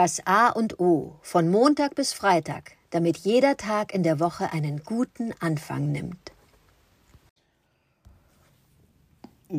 Das 0.00 0.24
A 0.26 0.50
und 0.50 0.78
O 0.78 1.16
von 1.22 1.48
Montag 1.48 1.96
bis 1.96 2.12
Freitag, 2.12 2.76
damit 2.90 3.16
jeder 3.16 3.56
Tag 3.56 3.92
in 3.92 4.04
der 4.04 4.20
Woche 4.20 4.52
einen 4.52 4.84
guten 4.84 5.34
Anfang 5.40 5.90
nimmt. 5.90 6.30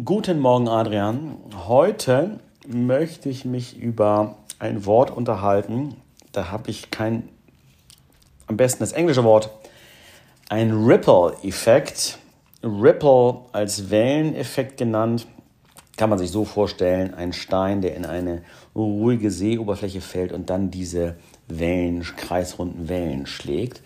Guten 0.05 0.39
Morgen, 0.39 0.69
Adrian. 0.69 1.35
Heute 1.67 2.39
möchte 2.65 3.27
ich 3.27 3.43
mich 3.43 3.77
über 3.77 4.37
ein 4.59 4.85
Wort 4.85 5.11
unterhalten. 5.11 5.97
Da 6.31 6.49
habe 6.49 6.69
ich 6.69 6.89
kein, 6.89 7.27
am 8.47 8.55
besten 8.55 8.79
das 8.79 8.93
englische 8.93 9.25
Wort, 9.25 9.49
ein 10.47 10.71
Ripple-Effekt. 10.71 12.17
Ripple 12.63 13.41
als 13.51 13.89
Welleneffekt 13.89 14.77
genannt 14.77 15.27
kann 15.99 16.09
man 16.09 16.17
sich 16.17 16.31
so 16.31 16.45
vorstellen, 16.45 17.13
ein 17.13 17.33
Stein, 17.33 17.81
der 17.81 17.93
in 17.97 18.05
eine 18.05 18.41
ruhige 18.73 19.29
Seeoberfläche 19.31 19.99
fällt 19.99 20.31
und 20.31 20.49
dann 20.49 20.71
diese 20.71 21.17
Wellen, 21.49 22.03
kreisrunden 22.03 22.87
Wellen 22.87 23.25
schlägt 23.25 23.81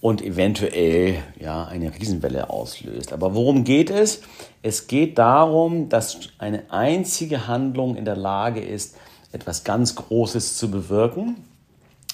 und 0.00 0.22
eventuell 0.22 1.22
ja 1.38 1.66
eine 1.66 1.94
Riesenwelle 1.94 2.50
auslöst. 2.50 3.12
Aber 3.12 3.32
worum 3.36 3.62
geht 3.62 3.90
es? 3.90 4.22
Es 4.62 4.88
geht 4.88 5.18
darum, 5.18 5.88
dass 5.88 6.18
eine 6.38 6.64
einzige 6.72 7.46
Handlung 7.46 7.94
in 7.94 8.04
der 8.04 8.16
Lage 8.16 8.60
ist, 8.60 8.96
etwas 9.30 9.62
ganz 9.62 9.94
Großes 9.94 10.56
zu 10.56 10.68
bewirken. 10.68 11.36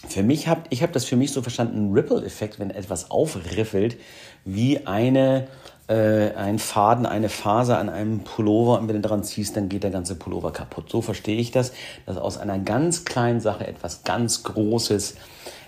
Für 0.06 0.24
mich 0.24 0.46
habe 0.46 0.64
ich 0.68 0.82
habe 0.82 0.92
das 0.92 1.06
für 1.06 1.16
mich 1.16 1.32
so 1.32 1.40
verstanden, 1.40 1.94
Ripple-Effekt, 1.94 2.60
wenn 2.60 2.68
etwas 2.68 3.10
aufriffelt, 3.10 3.96
wie 4.44 4.86
eine 4.86 5.46
äh, 5.88 6.34
ein 6.34 6.58
Faden, 6.58 7.06
eine 7.06 7.28
Faser 7.28 7.78
an 7.78 7.88
einem 7.88 8.20
Pullover 8.20 8.80
und 8.80 8.88
wenn 8.88 8.96
du 8.96 9.02
daran 9.02 9.22
ziehst, 9.22 9.56
dann 9.56 9.68
geht 9.68 9.84
der 9.84 9.90
ganze 9.90 10.16
Pullover 10.16 10.52
kaputt. 10.52 10.90
So 10.90 11.01
verstehe 11.01 11.38
ich 11.38 11.51
das, 11.51 11.73
dass 12.06 12.16
aus 12.16 12.38
einer 12.38 12.59
ganz 12.59 13.04
kleinen 13.04 13.40
Sache 13.40 13.66
etwas 13.66 14.04
ganz 14.04 14.42
Großes 14.42 15.16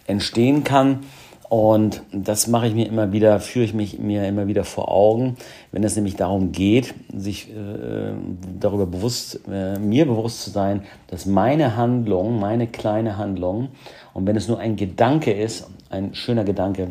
entstehen 0.06 0.64
kann. 0.64 1.00
Und 1.48 2.02
das 2.12 2.46
mache 2.46 2.66
ich 2.66 2.74
mir 2.74 2.86
immer 2.86 3.12
wieder, 3.12 3.40
führe 3.40 3.64
ich 3.64 3.72
mich 3.72 3.98
mir 3.98 4.28
immer 4.28 4.48
wieder 4.48 4.64
vor 4.64 4.90
Augen, 4.90 5.36
wenn 5.72 5.82
es 5.82 5.96
nämlich 5.96 6.14
darum 6.14 6.52
geht, 6.52 6.94
sich 7.14 7.48
äh, 7.50 8.12
darüber 8.60 8.84
bewusst, 8.84 9.40
äh, 9.50 9.78
mir 9.78 10.04
bewusst 10.04 10.42
zu 10.42 10.50
sein, 10.50 10.82
dass 11.06 11.24
meine 11.24 11.74
Handlung, 11.74 12.38
meine 12.38 12.66
kleine 12.66 13.16
Handlung, 13.16 13.68
und 14.12 14.26
wenn 14.26 14.36
es 14.36 14.46
nur 14.46 14.58
ein 14.58 14.76
Gedanke 14.76 15.32
ist, 15.32 15.70
ein 15.88 16.14
schöner 16.14 16.44
Gedanke, 16.44 16.90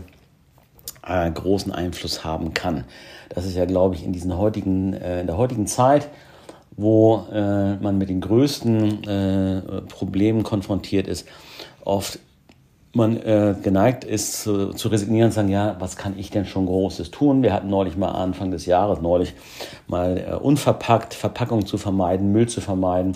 äh, 1.07 1.29
großen 1.31 1.71
Einfluss 1.71 2.23
haben 2.23 2.53
kann. 2.53 2.85
Das 3.29 3.45
ist 3.45 3.55
ja, 3.55 3.65
glaube 3.65 3.95
ich, 3.95 4.03
in 4.03 4.13
diesen 4.13 4.37
heutigen, 4.37 4.93
äh, 4.93 5.21
in 5.21 5.27
der 5.27 5.37
heutigen 5.37 5.67
Zeit, 5.67 6.09
wo 6.75 7.25
äh, 7.31 7.75
man 7.75 7.97
mit 7.97 8.09
den 8.09 8.21
größten 8.21 9.03
äh, 9.03 9.61
Problemen 9.89 10.43
konfrontiert 10.43 11.07
ist, 11.07 11.27
oft 11.83 12.19
man 12.93 13.17
äh, 13.17 13.55
geneigt 13.61 14.03
ist 14.03 14.41
zu, 14.43 14.73
zu 14.73 14.87
resignieren 14.87 15.27
und 15.27 15.31
sagen, 15.31 15.49
ja, 15.49 15.75
was 15.79 15.97
kann 15.97 16.17
ich 16.17 16.31
denn 16.31 16.45
schon 16.45 16.65
Großes 16.65 17.11
tun? 17.11 17.43
Wir 17.43 17.53
hatten 17.53 17.69
neulich 17.69 17.95
mal 17.95 18.11
Anfang 18.11 18.51
des 18.51 18.65
Jahres, 18.65 19.01
neulich 19.01 19.33
mal 19.87 20.17
äh, 20.17 20.33
unverpackt, 20.35 21.13
Verpackung 21.13 21.65
zu 21.65 21.77
vermeiden, 21.77 22.31
Müll 22.31 22.47
zu 22.47 22.61
vermeiden 22.61 23.15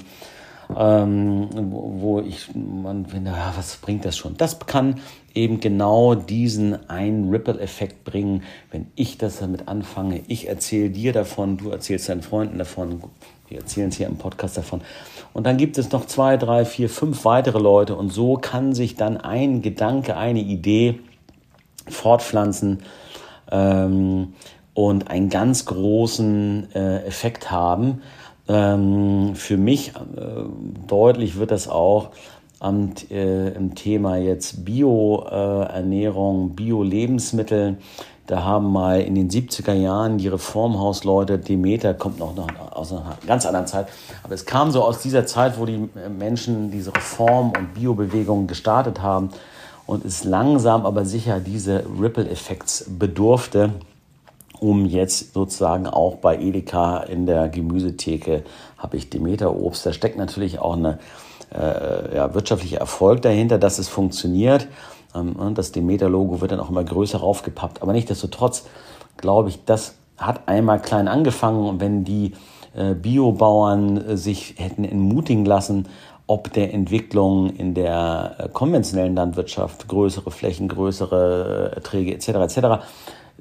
ähm, 0.78 1.50
wo 1.52 2.20
ich 2.20 2.50
man 2.56 3.06
finde, 3.06 3.32
ja, 3.32 3.54
was 3.56 3.78
bringt 3.78 4.06
das 4.06 4.18
schon? 4.18 4.38
Das 4.38 4.60
kann 4.60 5.00
eben 5.34 5.60
genau 5.60 6.16
diesen 6.16 6.90
einen 6.90 7.30
Ripple-Effekt 7.30 8.04
bringen, 8.04 8.44
wenn 8.72 8.88
ich 8.96 9.18
das 9.18 9.40
damit 9.40 9.68
anfange. 9.68 10.22
Ich 10.28 10.48
erzähle 10.48 10.90
dir 10.90 11.14
davon, 11.14 11.58
du 11.58 11.70
erzählst 11.70 12.10
deinen 12.10 12.22
Freunden 12.22 12.58
davon, 12.58 13.02
wir 13.48 13.60
erzählen 13.60 13.90
es 13.90 13.98
hier 13.98 14.08
im 14.08 14.18
Podcast 14.18 14.58
davon. 14.58 14.82
Und 15.34 15.46
dann 15.46 15.58
gibt 15.58 15.78
es 15.78 15.92
noch 15.92 16.06
zwei, 16.06 16.38
drei, 16.38 16.66
vier, 16.66 16.90
fünf 16.90 17.26
weitere 17.26 17.60
Leute 17.60 17.96
und 17.96 18.12
so 18.12 18.38
kann 18.38 18.74
sich 18.74 18.96
dann 18.96 19.18
ein 19.18 19.62
Gedanke, 19.62 20.18
eine 20.18 20.42
Idee 20.42 21.00
fortpflanzen 21.88 22.80
ähm, 23.52 24.34
und 24.74 25.10
einen 25.10 25.30
ganz 25.30 25.66
großen 25.66 26.74
äh, 26.74 27.04
Effekt 27.06 27.52
haben. 27.52 28.02
Ähm, 28.48 29.36
für 29.36 29.58
mich 29.58 29.90
äh, 29.90 30.44
deutlich 30.88 31.38
wird 31.38 31.52
das 31.52 31.68
auch 31.68 32.10
am, 32.60 32.94
äh, 33.10 33.50
im 33.50 33.76
Thema 33.76 34.18
jetzt 34.18 34.66
Bio-Ernährung, 34.66 36.52
äh, 36.52 36.54
Bio-Lebensmittel. 36.54 37.78
Da 38.28 38.44
haben 38.44 38.72
mal 38.72 39.02
in 39.02 39.16
den 39.16 39.30
70er 39.30 39.74
Jahren 39.74 40.18
die 40.18 40.28
Reformhausleute, 40.28 41.38
Demeter 41.38 41.94
kommt 41.94 42.20
noch, 42.20 42.36
noch 42.36 42.48
aus 42.72 42.94
einer 42.94 43.18
ganz 43.28 43.46
anderen 43.46 43.68
Zeit, 43.68 43.88
aber 44.24 44.34
es 44.34 44.46
kam 44.46 44.72
so 44.72 44.84
aus 44.84 45.02
dieser 45.02 45.26
Zeit, 45.26 45.60
wo 45.60 45.66
die 45.66 45.90
Menschen 46.18 46.72
diese 46.72 46.96
Reform- 46.96 47.52
und 47.58 47.74
Bio-Bewegung 47.74 48.48
gestartet 48.48 49.02
haben 49.02 49.32
und 49.86 50.06
es 50.06 50.24
langsam 50.24 50.86
aber 50.86 51.04
sicher 51.04 51.40
diese 51.40 51.84
Ripple-Effekts 52.00 52.86
bedurfte 52.98 53.72
um 54.62 54.86
jetzt 54.86 55.34
sozusagen 55.34 55.88
auch 55.88 56.18
bei 56.18 56.38
Edeka 56.38 57.00
in 57.00 57.26
der 57.26 57.50
Gemüsetheke 57.50 58.44
habe 58.78 58.96
ich 58.96 59.10
Demeter 59.10 59.56
Obst. 59.56 59.88
Da 59.88 59.92
steckt 59.92 60.18
natürlich 60.18 60.60
auch 60.60 60.78
eine 60.78 61.00
äh, 61.52 62.16
ja, 62.16 62.34
wirtschaftlicher 62.36 62.78
Erfolg 62.78 63.24
dahinter, 63.24 63.58
dass 63.58 63.80
es 63.80 63.88
funktioniert. 63.88 64.68
Ähm, 65.16 65.36
das 65.56 65.72
Demeter-Logo 65.72 66.42
wird 66.42 66.52
dann 66.52 66.60
auch 66.60 66.70
immer 66.70 66.84
größer 66.84 67.18
raufgepappt. 67.18 67.82
Aber 67.82 67.92
nichtsdestotrotz 67.92 68.68
glaube 69.18 69.50
ich, 69.50 69.66
das 69.66 69.96
hat 70.16 70.48
einmal 70.48 70.80
klein 70.80 71.08
angefangen 71.08 71.68
und 71.68 71.82
wenn 71.82 72.04
die 72.04 72.34
äh, 72.76 72.94
Biobauern 72.94 74.10
äh, 74.10 74.16
sich 74.16 74.56
hätten 74.60 74.84
entmutigen 74.84 75.44
lassen, 75.44 75.88
ob 76.28 76.54
der 76.54 76.72
Entwicklung 76.72 77.50
in 77.50 77.74
der 77.74 78.36
äh, 78.38 78.50
konventionellen 78.50 79.16
Landwirtschaft, 79.16 79.88
größere 79.88 80.30
Flächen, 80.30 80.68
größere 80.68 81.72
Erträge 81.74 82.14
etc. 82.14 82.28
etc 82.28 82.84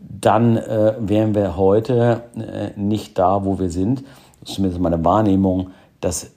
dann 0.00 0.56
äh, 0.56 0.94
wären 0.98 1.34
wir 1.34 1.56
heute 1.56 2.22
äh, 2.36 2.78
nicht 2.78 3.18
da, 3.18 3.44
wo 3.44 3.58
wir 3.58 3.70
sind. 3.70 4.02
Das 4.40 4.50
ist 4.50 4.54
zumindest 4.56 4.80
meine 4.80 5.04
Wahrnehmung, 5.04 5.70
dass 6.00 6.30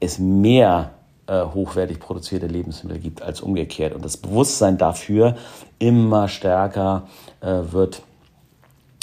es 0.00 0.18
mehr 0.18 0.90
äh, 1.26 1.42
hochwertig 1.42 1.98
produzierte 1.98 2.46
Lebensmittel 2.46 2.98
gibt 2.98 3.22
als 3.22 3.40
umgekehrt. 3.40 3.94
Und 3.94 4.04
das 4.04 4.16
Bewusstsein 4.16 4.78
dafür 4.78 5.36
immer 5.78 6.28
stärker 6.28 7.08
äh, 7.40 7.72
wird 7.72 8.02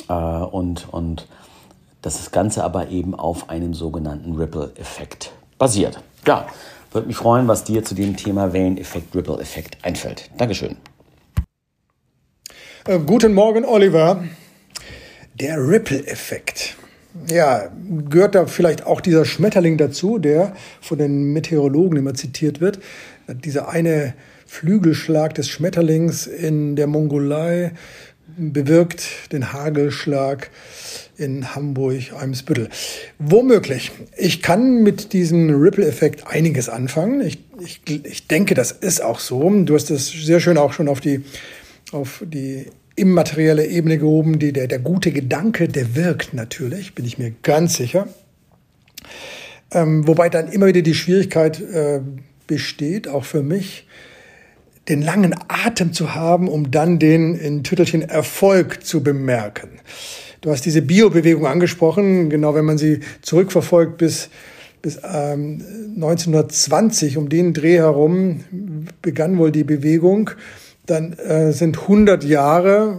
äh, 0.08 0.14
und, 0.14 0.88
und 0.94 1.28
das 2.02 2.32
Ganze 2.32 2.64
aber 2.64 2.90
eben 2.90 3.16
auf 3.16 3.50
einem 3.50 3.74
sogenannten 3.74 4.36
Ripple-Effekt 4.36 5.32
basiert. 5.58 6.00
Ja, 6.28 6.46
würde 6.92 7.08
mich 7.08 7.18
freuen, 7.18 7.48
was 7.48 7.64
dir 7.64 7.84
zu 7.84 7.96
dem 7.96 8.16
Thema 8.16 8.54
Welleneffekt, 8.54 9.16
Ripple-Effekt 9.16 9.84
einfällt. 9.84 10.30
Dankeschön. 10.38 10.78
Äh, 12.86 13.00
guten 13.00 13.34
Morgen, 13.34 13.64
Oliver. 13.64 14.26
Der 15.40 15.58
Ripple-Effekt. 15.58 16.76
Ja, 17.30 17.72
gehört 18.10 18.36
da 18.36 18.46
vielleicht 18.46 18.86
auch 18.86 19.00
dieser 19.00 19.24
Schmetterling 19.24 19.78
dazu, 19.78 20.18
der 20.18 20.54
von 20.82 20.98
den 20.98 21.32
Meteorologen 21.32 21.98
immer 21.98 22.14
zitiert 22.14 22.60
wird. 22.60 22.80
Dieser 23.30 23.70
eine 23.70 24.16
Flügelschlag 24.46 25.34
des 25.34 25.48
Schmetterlings 25.48 26.28
in 26.28 26.76
der 26.76 26.88
Mongolei 26.88 27.72
bewirkt 28.36 29.32
den 29.32 29.54
Hagelschlag 29.54 30.50
in 31.16 31.56
Hamburg, 31.56 32.12
Eimsbüttel. 32.20 32.68
Womöglich. 33.18 33.92
Ich 34.18 34.42
kann 34.42 34.84
mit 34.84 35.14
diesem 35.14 35.50
Ripple-Effekt 35.62 36.28
einiges 36.28 36.68
anfangen. 36.68 37.22
Ich, 37.22 37.40
ich, 37.62 38.06
ich 38.06 38.28
denke, 38.28 38.56
das 38.56 38.74
ist 38.74 39.02
auch 39.02 39.20
so. 39.20 39.50
Du 39.64 39.74
hast 39.74 39.90
das 39.90 40.08
sehr 40.08 40.42
schön 40.42 40.58
auch 40.58 40.74
schon 40.74 40.90
auf 40.90 41.00
die 41.00 41.24
auf 41.94 42.24
die 42.26 42.68
immaterielle 42.96 43.66
Ebene 43.66 43.98
gehoben. 43.98 44.40
Die, 44.40 44.54
der, 44.54 44.68
der 44.68 44.80
gute 44.80 45.12
Gedanke, 45.12 45.68
der 45.68 45.96
wirkt 45.96 46.34
natürlich, 46.34 46.96
bin 46.96 47.06
ich 47.06 47.18
mir 47.18 47.34
ganz 47.44 47.76
sicher. 47.76 48.08
Ähm, 49.72 50.08
wobei 50.08 50.30
dann 50.30 50.50
immer 50.50 50.68
wieder 50.68 50.82
die 50.82 50.94
Schwierigkeit 50.94 51.60
äh, 51.60 52.02
besteht, 52.48 53.08
auch 53.08 53.26
für 53.26 53.42
mich, 53.42 53.88
den 54.90 55.02
langen 55.02 55.34
Atem 55.48 55.94
zu 55.94 56.14
haben, 56.14 56.48
um 56.50 56.70
dann 56.70 57.00
den 57.00 57.36
in 57.36 57.64
Tüttelchen 57.64 58.02
Erfolg 58.02 58.86
zu 58.86 59.02
bemerken. 59.02 59.70
Du 60.42 60.52
hast 60.52 60.66
diese 60.66 60.82
Biobewegung 60.82 61.48
angesprochen, 61.48 62.30
genau 62.30 62.54
wenn 62.54 62.66
man 62.66 62.78
sie 62.78 63.00
zurückverfolgt 63.22 63.98
bis, 63.98 64.30
bis 64.82 64.98
ähm, 64.98 65.64
1920, 65.96 67.16
um 67.16 67.30
den 67.30 67.54
Dreh 67.54 67.78
herum 67.78 68.44
begann 69.02 69.38
wohl 69.38 69.54
die 69.54 69.64
Bewegung 69.64 70.32
dann 70.86 71.14
äh, 71.14 71.52
sind 71.54 71.82
100 71.82 72.24
Jahre, 72.24 72.98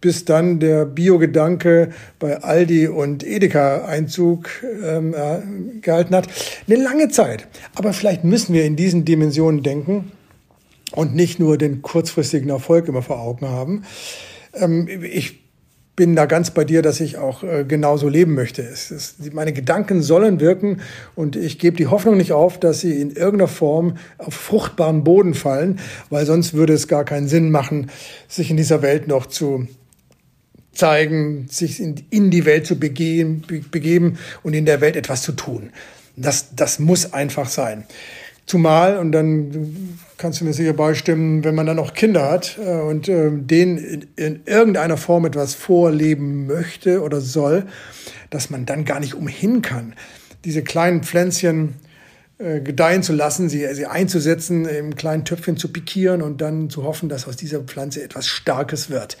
bis 0.00 0.24
dann 0.24 0.60
der 0.60 0.84
Biogedanke 0.84 1.90
bei 2.18 2.42
Aldi 2.42 2.88
und 2.88 3.26
Edeka 3.26 3.84
Einzug 3.86 4.48
ähm, 4.84 5.14
äh, 5.14 5.80
gehalten 5.80 6.14
hat. 6.14 6.28
Eine 6.66 6.82
lange 6.82 7.08
Zeit. 7.08 7.48
Aber 7.74 7.92
vielleicht 7.92 8.24
müssen 8.24 8.54
wir 8.54 8.64
in 8.64 8.76
diesen 8.76 9.04
Dimensionen 9.04 9.62
denken 9.62 10.12
und 10.92 11.14
nicht 11.14 11.38
nur 11.38 11.58
den 11.58 11.82
kurzfristigen 11.82 12.50
Erfolg 12.50 12.88
immer 12.88 13.02
vor 13.02 13.20
Augen 13.20 13.48
haben. 13.48 13.84
Ähm, 14.54 14.88
ich 15.02 15.45
bin 15.96 16.14
da 16.14 16.26
ganz 16.26 16.50
bei 16.50 16.64
dir, 16.64 16.82
dass 16.82 17.00
ich 17.00 17.16
auch 17.16 17.42
äh, 17.42 17.64
genauso 17.66 18.08
leben 18.08 18.34
möchte. 18.34 18.62
Es, 18.62 18.90
es, 18.90 19.16
meine 19.32 19.54
Gedanken 19.54 20.02
sollen 20.02 20.40
wirken 20.40 20.82
und 21.14 21.36
ich 21.36 21.58
gebe 21.58 21.78
die 21.78 21.86
Hoffnung 21.86 22.18
nicht 22.18 22.32
auf, 22.32 22.60
dass 22.60 22.80
sie 22.80 23.00
in 23.00 23.10
irgendeiner 23.10 23.48
Form 23.48 23.96
auf 24.18 24.34
fruchtbaren 24.34 25.04
Boden 25.04 25.32
fallen, 25.32 25.80
weil 26.10 26.26
sonst 26.26 26.52
würde 26.52 26.74
es 26.74 26.86
gar 26.86 27.04
keinen 27.04 27.28
Sinn 27.28 27.50
machen, 27.50 27.90
sich 28.28 28.50
in 28.50 28.58
dieser 28.58 28.82
Welt 28.82 29.08
noch 29.08 29.24
zu 29.24 29.66
zeigen, 30.72 31.46
sich 31.48 31.80
in, 31.80 31.94
in 32.10 32.30
die 32.30 32.44
Welt 32.44 32.66
zu 32.66 32.78
begeben, 32.78 33.42
begeben 33.70 34.18
und 34.42 34.52
in 34.52 34.66
der 34.66 34.82
Welt 34.82 34.96
etwas 34.96 35.22
zu 35.22 35.32
tun. 35.32 35.70
Das, 36.16 36.54
das 36.54 36.78
muss 36.78 37.14
einfach 37.14 37.48
sein. 37.48 37.84
Zumal, 38.46 38.98
und 38.98 39.10
dann 39.10 39.98
kannst 40.18 40.40
du 40.40 40.44
mir 40.44 40.52
sicher 40.52 40.72
beistimmen, 40.72 41.42
wenn 41.42 41.56
man 41.56 41.66
dann 41.66 41.80
auch 41.80 41.94
Kinder 41.94 42.30
hat 42.30 42.58
äh, 42.64 42.80
und 42.80 43.08
äh, 43.08 43.30
denen 43.32 43.78
in, 43.78 44.06
in 44.14 44.40
irgendeiner 44.46 44.96
Form 44.96 45.26
etwas 45.26 45.54
vorleben 45.54 46.46
möchte 46.46 47.02
oder 47.02 47.20
soll, 47.20 47.66
dass 48.30 48.48
man 48.48 48.64
dann 48.64 48.84
gar 48.84 49.00
nicht 49.00 49.14
umhin 49.14 49.62
kann, 49.62 49.94
diese 50.44 50.62
kleinen 50.62 51.02
Pflänzchen 51.02 51.74
äh, 52.38 52.60
gedeihen 52.60 53.02
zu 53.02 53.14
lassen, 53.14 53.48
sie, 53.48 53.66
sie 53.74 53.86
einzusetzen, 53.86 54.66
im 54.66 54.94
kleinen 54.94 55.24
Töpfchen 55.24 55.56
zu 55.56 55.72
pikieren 55.72 56.22
und 56.22 56.40
dann 56.40 56.70
zu 56.70 56.84
hoffen, 56.84 57.08
dass 57.08 57.26
aus 57.26 57.36
dieser 57.36 57.60
Pflanze 57.60 58.02
etwas 58.02 58.28
Starkes 58.28 58.90
wird. 58.90 59.16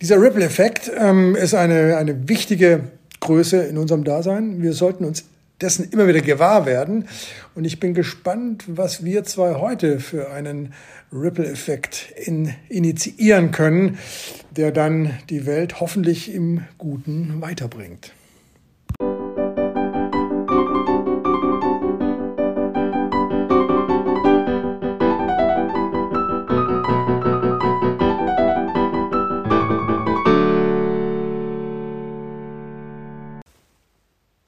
Dieser 0.00 0.20
Ripple-Effekt 0.20 0.90
ähm, 0.96 1.36
ist 1.36 1.54
eine, 1.54 1.96
eine 1.96 2.28
wichtige 2.28 2.84
Größe 3.20 3.58
in 3.58 3.76
unserem 3.76 4.04
Dasein. 4.04 4.62
Wir 4.62 4.72
sollten 4.72 5.04
uns 5.04 5.24
dessen 5.62 5.90
immer 5.90 6.08
wieder 6.08 6.20
gewahr 6.20 6.66
werden. 6.66 7.08
Und 7.54 7.64
ich 7.64 7.80
bin 7.80 7.94
gespannt, 7.94 8.64
was 8.66 9.04
wir 9.04 9.24
zwei 9.24 9.54
heute 9.54 10.00
für 10.00 10.30
einen 10.30 10.74
Ripple-Effekt 11.12 12.12
in, 12.16 12.54
initiieren 12.68 13.50
können, 13.50 13.98
der 14.50 14.72
dann 14.72 15.18
die 15.30 15.46
Welt 15.46 15.80
hoffentlich 15.80 16.32
im 16.32 16.64
Guten 16.78 17.40
weiterbringt. 17.40 18.12